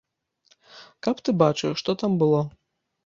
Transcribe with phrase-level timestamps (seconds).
[1.07, 2.41] Каб ты бачыў, што там было!